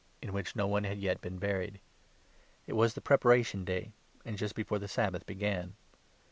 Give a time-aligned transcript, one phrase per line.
[0.19, 1.79] in which no one had yet been buried.
[2.65, 3.91] It was the Pre 54 paration Day,
[4.25, 5.75] and just before the Sabbath began.